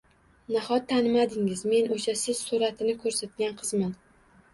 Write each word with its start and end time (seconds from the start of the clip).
-Nahot 0.53 0.85
tanimadingiz, 0.91 1.61
men 1.73 1.89
o’sha 1.97 2.15
siz 2.21 2.39
suratini 2.47 2.97
ko’rsatgan 3.05 3.55
qizman. 3.61 3.93